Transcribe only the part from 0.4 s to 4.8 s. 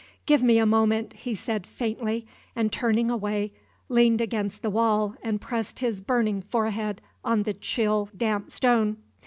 me a moment," he said, faintly; and turning away, leaned against the